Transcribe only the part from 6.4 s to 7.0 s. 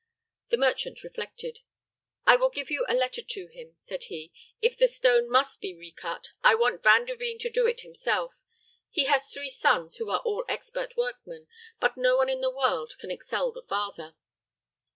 I want